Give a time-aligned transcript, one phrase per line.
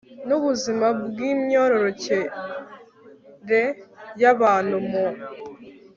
[0.27, 3.63] n ubuzima bw imyororokere
[4.21, 5.05] y abantu mu